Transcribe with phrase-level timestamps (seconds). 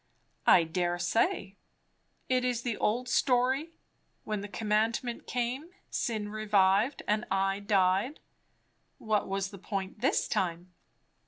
[0.47, 1.57] "I dare say.
[2.27, 3.69] It is the old story
[4.23, 8.19] 'When the commandment came, sin revived, and I died.'
[8.97, 10.73] What was the point this time?"